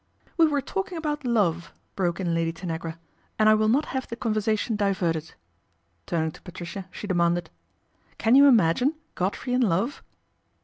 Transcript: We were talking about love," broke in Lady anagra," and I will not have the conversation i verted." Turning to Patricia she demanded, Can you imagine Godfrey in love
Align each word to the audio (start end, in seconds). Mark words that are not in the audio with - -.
We 0.35 0.47
were 0.47 0.61
talking 0.63 0.97
about 0.97 1.27
love," 1.27 1.71
broke 1.95 2.19
in 2.19 2.33
Lady 2.33 2.51
anagra," 2.53 2.97
and 3.37 3.47
I 3.47 3.53
will 3.53 3.67
not 3.67 3.85
have 3.93 4.07
the 4.07 4.15
conversation 4.15 4.73
i 4.81 4.93
verted." 4.93 5.33
Turning 6.07 6.31
to 6.31 6.41
Patricia 6.41 6.87
she 6.89 7.05
demanded, 7.05 7.51
Can 8.17 8.33
you 8.33 8.47
imagine 8.47 8.95
Godfrey 9.13 9.53
in 9.53 9.61
love 9.61 10.01